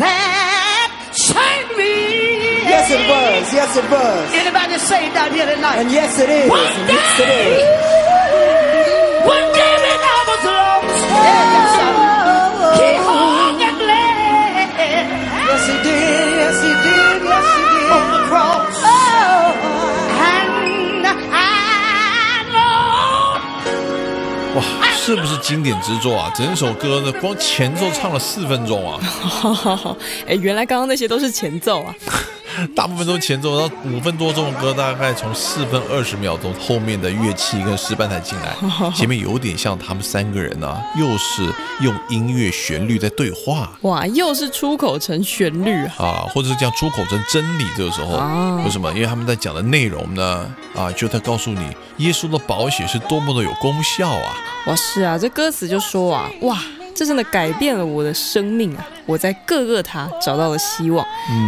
[0.00, 2.64] that saved me.
[2.64, 3.52] Yes, it was.
[3.52, 4.32] Yes, it was.
[4.32, 5.76] Anybody saved out here tonight?
[5.84, 6.48] And yes, it is.
[6.48, 7.60] One And yes, it day,
[9.28, 11.04] one day when I was lost,
[12.80, 14.72] he hung and bled
[15.52, 16.32] Yes, he did.
[16.40, 17.20] Yes, he did.
[17.28, 17.92] Yes, he did.
[17.92, 18.83] on the cross.
[24.54, 26.32] 哇，是不是经典之作啊？
[26.34, 29.96] 整首歌呢，光前奏唱了四分钟啊，哈哈哈
[30.28, 31.94] 哎，原来刚刚那些都是前奏啊！
[32.74, 38.54] 大部分都前奏，然后五分多钟的歌大概从四分二十秒钟，后面的乐器跟诗班才进来，
[38.94, 41.42] 前面有点像他们三个人啊，又是
[41.80, 43.72] 用音乐旋律在对话。
[43.82, 46.04] 哇，又是出口成旋律啊！
[46.04, 48.92] 啊，或者是讲出口成真理，这个时候、啊为什么？
[48.92, 54.36] 因为他们在讲的内容呢，啊，就在告诉你耶稣的宝血是多么的有功效啊！
[54.66, 56.58] 哇，是啊，这歌词就说啊，哇，
[56.94, 58.86] 这真的改变了我的生命啊！
[59.04, 61.04] 我在各个他找到了希望，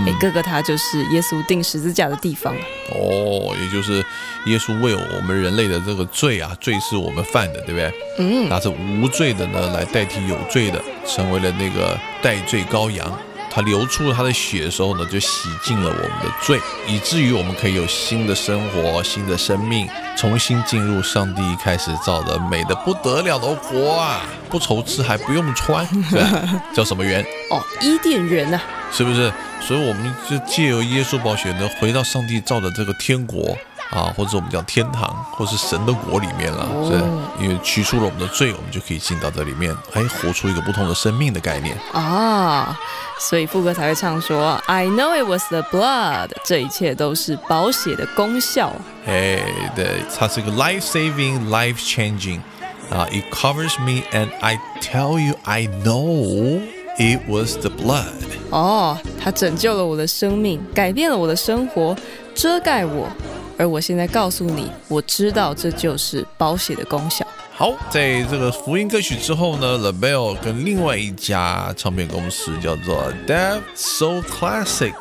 [0.07, 2.61] 哎、各个他就是耶稣钉十字架的地方啊。
[2.93, 4.05] 哦，也就是
[4.47, 7.93] 耶稣为我们人类的这个罪啊，罪是我们犯的，对不对？
[8.19, 13.17] 嗯，拿着无罪的呢来代替有罪的，成为了那个代罪羔羊。
[13.57, 24.21] 他流出了他的血的时候呢，就洗净了我们的罪，以至于我们可以有新的生活、新的生命，重新进入上帝开始造的美的不得了的国啊！
[24.51, 25.89] 不愁吃还不用穿？
[26.77, 27.25] 叫什么园？
[27.51, 28.61] 哦，伊甸园啊，
[28.93, 29.33] 是不是？
[29.63, 33.57] 所以我们就借由耶稣宝血呢，回到上帝造的这个天国
[33.91, 36.67] 啊，或者我们叫天堂，或是神的国里面了。
[36.75, 41.77] 哦是，因为驱除了我们的罪，我们就可以进到这里面，哎，活出一个不同的生命的概念。
[41.93, 42.77] 啊，
[43.21, 48.73] 所以副歌才会唱说 I know it was the blood，这一切都是宝血的功效。
[49.07, 49.41] 哎，
[49.75, 52.41] 对，它是一个 life saving, life changing
[52.91, 56.61] 啊，it covers me and I tell you I know
[56.99, 58.05] it was the blood。
[58.51, 61.97] 哦，它拯救了我的生命，改变了我的生活，
[62.35, 63.09] 遮盖我。
[63.59, 67.27] 而我现在告诉你，我知道这就是宝血的功效。
[67.53, 74.93] 好，在这个福音歌曲之后呢，LaBelle 跟另外一家唱片公司叫做 Dev Soul Classics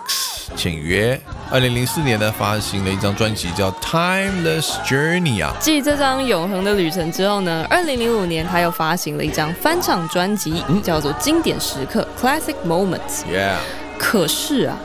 [0.56, 1.20] 签约。
[1.51, 5.53] 二零零四年呢，发行了一张专辑叫《Timeless Journey》啊。
[5.60, 12.97] 继这张《永恒的旅程》之后呢，二零零五年他又发行了一张翻唱专辑，叫做《经典时刻 Classic Moments》。
[13.30, 13.58] Yeah，
[13.97, 14.78] 可是啊，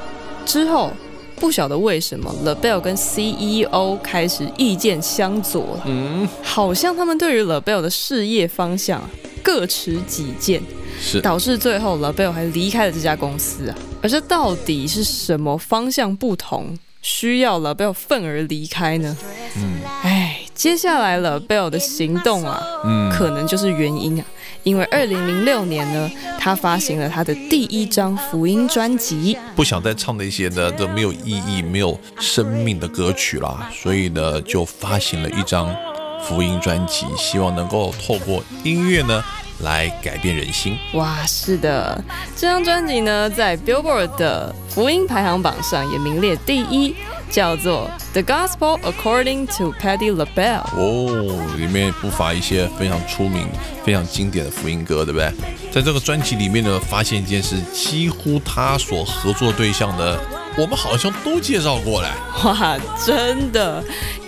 [0.45, 0.93] 之后
[1.41, 9.03] 不晓得为什么 LaBelle 跟 CEO 开始意见相左了，嗯，好像他们对于 LaBelle 的事业方向
[9.43, 10.62] 各持己见，
[11.01, 13.76] 是导致最后 LaBelle 还离开了这家公司啊。
[14.03, 19.16] 而这到底是什么方向不同，需要 LaBelle 愤而离开呢？
[19.57, 24.24] 嗯，哎，接下来 LaBelle 的行动啊，嗯可能就是原因啊。
[24.62, 35.74] 因为二零零六年呢，他发行了他的第一张福音专辑，不想再唱那些呢都没有意义、没有生命的歌曲啦，所以呢就发行了一张
[36.22, 39.24] 福音专辑，希望能够透过音乐呢
[39.62, 40.76] 来改变人心。
[40.94, 42.02] 哇，是的，
[42.36, 46.94] 这张专辑呢，在 Billboard 的福音排行榜上也名列第一，
[47.30, 47.90] 叫做
[48.22, 50.62] 《The Gospel According to Patti LaBelle》。
[50.76, 53.46] 哦，里面不乏一些非常出名、
[53.84, 55.32] 非常经典的福音歌，对不对？
[55.70, 60.18] 在这个专辑里面呢，发现一件事，几乎他所合作对象的，
[60.56, 62.08] 我们好像都介绍过嘞。
[62.44, 63.82] 哇，真的，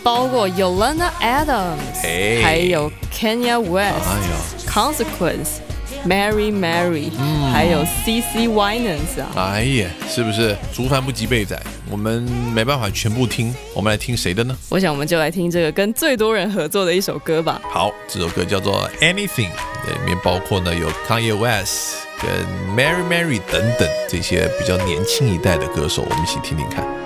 [0.05, 4.37] 包括 Yolanda Adams，、哎还有 Kenya West、哎呀，
[4.73, 5.59] Consequence、
[6.07, 7.11] Mary Mary，、
[7.53, 8.49] 还有 C.C.
[8.49, 9.29] Winans 啊。
[9.37, 11.61] 哎呀，是不是竹凡不及贝仔？
[11.91, 12.23] 我们
[12.55, 14.57] 没办法全部听，我们来听谁的呢？
[14.71, 17.61] 我想我们就来听这个跟最多人合作的一首歌吧。
[17.71, 22.31] 好，这首歌叫做《Anything》，里面包括呢有 Kanye West 跟
[22.75, 27.02] Mary Mary 等等这些比较年轻一代的歌手，我们一起听听看。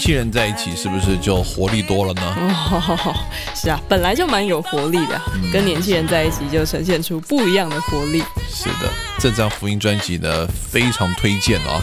[0.00, 2.34] 轻人在一起是不是就活力多了呢？
[2.38, 3.14] 哦，
[3.54, 5.20] 是啊，本来就蛮有活力的，
[5.52, 8.24] 跟年轻人在一起就呈现出不一样的活力。
[8.48, 11.80] 是的，这张福音专辑呢非常推荐啊，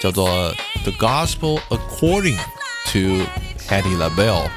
[0.00, 0.30] 叫做
[0.84, 2.38] 《The Gospel According
[2.92, 3.26] to
[3.68, 4.48] Patti LaBelle》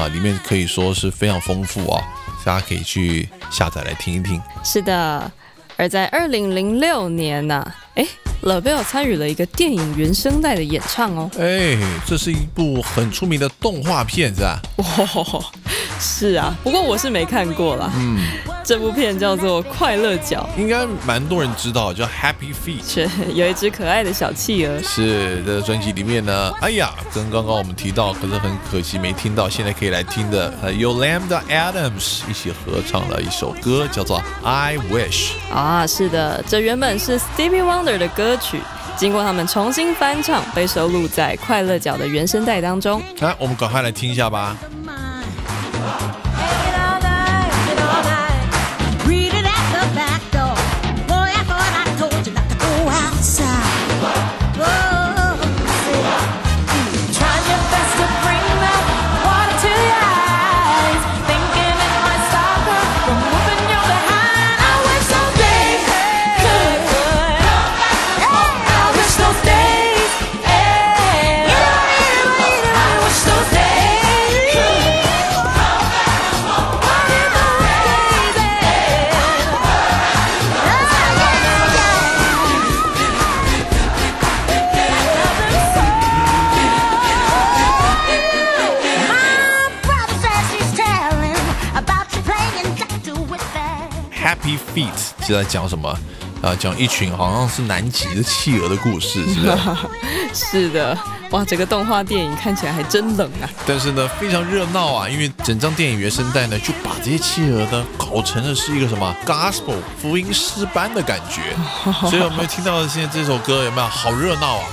[0.00, 2.02] 啊，里面可以说是非常丰富啊，
[2.44, 4.42] 大家可以去下载来听一听。
[4.64, 5.30] 是的，
[5.76, 11.30] 而在二零零六年呢、诶 l a b e l 参与了一个电影原声带的演唱哦。
[11.38, 11.76] 哎，
[12.06, 14.58] 这是一部很出名的动画片子啊。
[14.76, 14.86] 哇，
[15.98, 17.90] 是啊，不过我是没看过啦。
[17.96, 18.18] 嗯，
[18.64, 24.82] 这部片叫做《快乐脚应该蛮多人知道，叫 Happy Feet》。》，是有一只可爱的小企鹅。
[24.82, 35.30] 是这个专辑里面呢，哎呀，跟刚刚我们提到，可是很可惜没听到，现在可以来听的，呃，Yolanda Adams 一起合唱了一首歌，叫做《I Wish》。
[35.54, 38.60] 啊，是的，这原本是 Stevie Wonder 的歌曲，
[38.96, 43.02] 经过他们重新翻唱，被收录在《快乐角》的原声带当中。
[43.20, 44.56] 来，我们赶快来听一下吧。
[95.26, 95.96] 是在讲什么？
[96.42, 99.56] 啊，讲一群好像是南极的企鹅的故事，是不是？
[100.62, 100.96] 是的，
[101.30, 103.48] 哇，这个动画电影看起来还真冷啊。
[103.66, 111.40] 但是呢，非常热闹啊，因为整张电影原声带呢，就把这些企鹅呢搞成了是一个什么 gospel 福音诗般的感觉。
[112.08, 114.64] 所以我们听到现在这首歌有没有好热闹啊？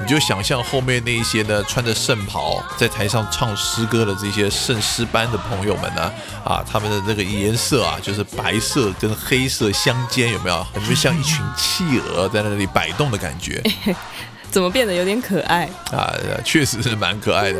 [0.00, 6.12] 你就想象后面那一些呢穿着圣袍在台上唱诗歌的这些圣诗班的朋友们呢，
[6.44, 10.64] 啊，他们的这个颜色啊，就是白色跟黑色相间，有没有？
[10.72, 13.62] 很像一群企鹅在那里摆动的感觉。
[14.50, 15.68] 怎么变得有点可爱？
[15.92, 16.12] 啊，
[16.44, 17.58] 确实是蛮可爱的。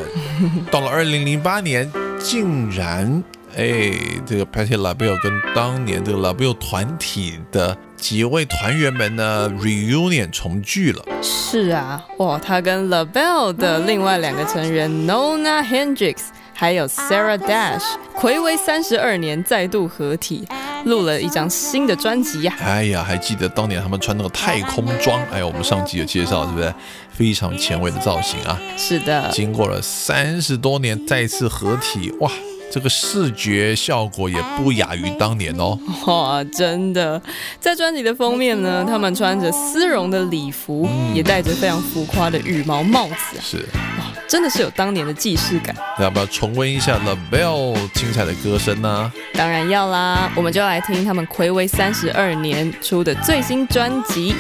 [0.73, 1.89] 到了二零零八年，
[2.19, 3.23] 竟然
[3.57, 3.93] 哎，
[4.27, 11.05] 这个 Patty LaBelle 跟当年这个 LaBelle 团体的几位团员们呢 reunion 重聚了。
[11.23, 16.17] 是啊，哇，他跟 LaBelle 的另外两个成员 Nona Hendrix
[16.55, 17.83] 还有 Sarah Dash，
[18.17, 20.47] 暌违三十二年再度合体，
[20.85, 25.21] 录了一张新的专辑呀、哎呀，还记得当年他们穿那个太空装？
[25.31, 26.73] 哎呀，我们上集有介绍，是不是？
[27.13, 28.59] 非常前卫的造型啊！
[28.79, 32.31] 是的，经过了三十多年再次合体，哇，
[32.71, 35.79] 这个视觉效果也不亚于当年哦。
[36.07, 37.21] 哇，真的，
[37.59, 43.57] 在专辑的封面呢，他们穿着丝绒的礼服，也戴着非常浮夸的羽毛帽子啊，是，
[43.99, 45.75] 哇，真的是有当年的既视感。
[45.99, 49.13] 那要不要重温一下 LaBelle 精彩的歌声呢？
[49.35, 54.35] 当然要啦，我们就来听他们暌违三十二年出的最新专辑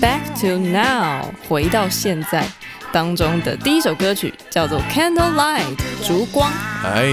[0.02, 2.46] 《Back to Now》，回到现在
[2.92, 5.76] 当中的第一首歌曲叫做《Candlelight》
[6.06, 6.50] 烛光。
[6.84, 7.12] 哎，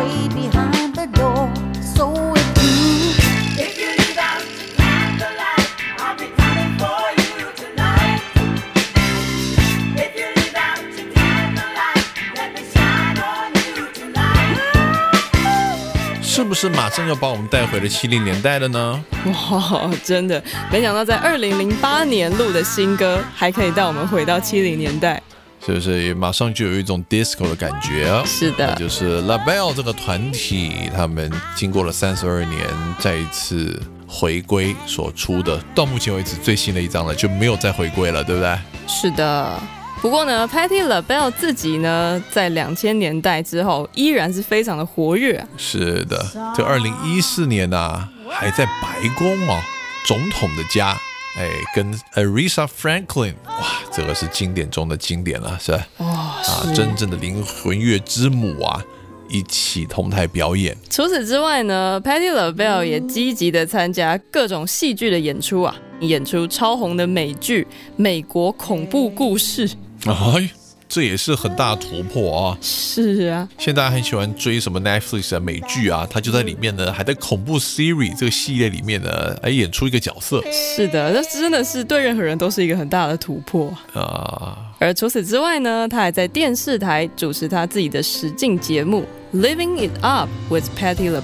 [16.41, 19.03] 是不是马上要把我们带回了七零年代了呢？
[19.25, 25.21] 哇，真的没想到在二零零八年录的新歌，还可以带我们回到七零年代。
[25.63, 28.23] 是不是也马上就有一种 disco 的感觉啊？
[28.25, 32.67] 是的就是 LaBelle 这个团体，他们经过了三十二年，
[32.97, 38.57] 再一次回归所出的，到目前为止最新的一张了，就没有再回归了，对不对？
[38.87, 39.59] 是的。
[40.01, 45.47] 不过呢，Patti LaBelle 自己呢，在两千年代之后，依然是非常的活跃啊。
[45.57, 46.25] 是的，
[46.55, 49.61] 这二零一四年呢、还在白宫哦，
[50.07, 50.97] 总统的家
[51.37, 55.87] 哎，跟 Aretha Franklin，哇，这个是经典中的经典了，是吧？
[55.97, 58.83] 哇、啊，真正的灵魂乐之母啊，
[59.29, 60.75] 一起同台表演。
[60.89, 67.63] 除此之外呢，Patti LaBelle 也积极的参加各种戏剧的演出啊，演出超红的美剧
[67.95, 69.69] 《美国恐怖故事》。
[70.05, 70.49] 哎，
[70.89, 72.57] 这也是很大的突破啊！
[72.61, 83.73] 是啊，现在很喜欢追什么 Netflix 啊美剧啊，他就在里面呢，还在恐怖 Siri 这个系列里面呢，哎，演出一个角色是的，那真的是对任何人都是一个很大的突破。
[83.93, 84.57] 啊。
[84.79, 89.05] 而除此之外呢，他还在电视台主持他自己的实境节目
[89.37, 91.21] 《Living It Up with Patti LaBelle》，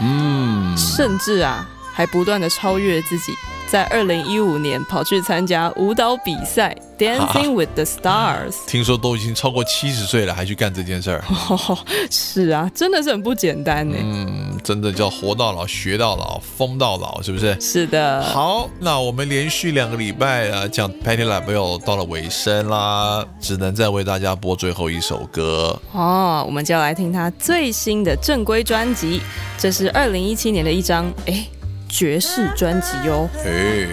[0.00, 3.32] 嗯，甚至啊，还不断的超越自己，
[3.70, 8.50] 在二零一五年跑去参加舞蹈比赛《Dancing with the Stars》。
[8.66, 11.78] 听说都已经超过七十岁了，还去干这件事儿，哦，
[12.10, 13.96] 是啊，真的是很不简单呢。
[14.00, 17.56] 嗯，真的叫活到老学到老，疯到老，是不是？
[17.60, 25.80] 是的，好，那我们连续两个礼拜啊，讲 Patty LaBelle 到了尾声啦，只能再为大家播最后一首歌。
[25.92, 29.20] 哦，我们就要来听他最新的正规专辑，
[29.56, 31.46] 这是二零一七年的一张哎
[31.90, 33.28] 爵士专辑哟。
[33.44, 33.86] 哎，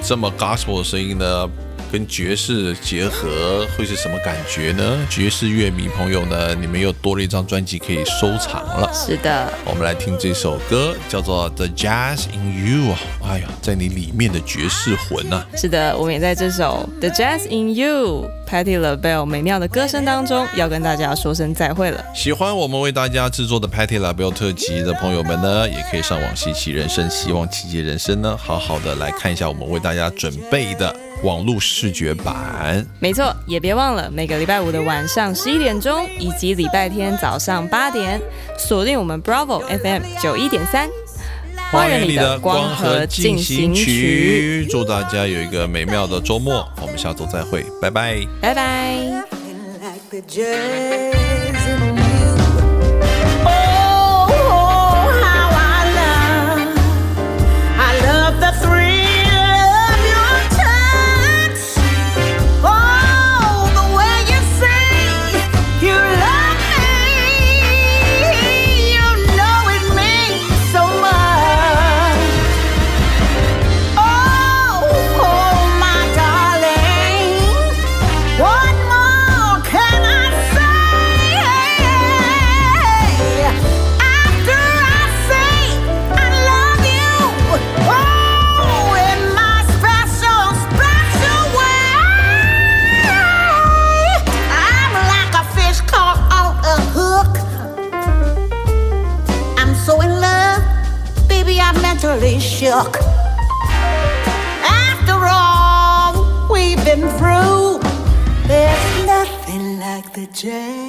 [0.00, 1.50] 这么 gospel 的声音呢，
[1.90, 5.06] 跟爵士结合会是什么感觉呢？
[5.10, 8.90] 爵士乐迷朋友呢，你们又多了一张专辑可以收藏了。
[8.94, 22.04] 是的，我们来听这首歌，叫做《The Jazz in You》啊，哎呀，在你里面的爵士魂呐、是的，我们也在这首《The Jazz in You》Patti LaBelle 美妙的歌声当中，要跟大家说声再会了。
[22.14, 32.86] 喜欢我们为大家制作的 Patty LaBelle 特辑的朋友们呢，也可以上网稀奇人生，希望奇迹人生呢，好好的来看一下我们为大家准备的网络视觉版。
[32.98, 38.20] 没错，也别忘了每个礼拜五的晚上十一点钟，以及礼拜天早上八点，
[38.58, 40.88] 锁定我们 Bravo FM 九一点三。
[41.70, 48.16] 花园里的光合进行曲，祝大家有一个美妙的周末，我们下周再会，拜拜。
[48.40, 49.24] 拜拜。
[102.70, 102.98] Shook.
[104.62, 106.12] After all
[106.48, 107.80] we've been through,
[108.46, 110.79] there's nothing like the jazz.